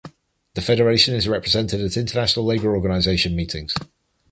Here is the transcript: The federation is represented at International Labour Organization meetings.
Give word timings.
The 0.55 0.61
federation 0.63 1.13
is 1.13 1.27
represented 1.27 1.79
at 1.79 1.95
International 1.95 2.43
Labour 2.43 2.75
Organization 2.75 3.35
meetings. 3.35 3.75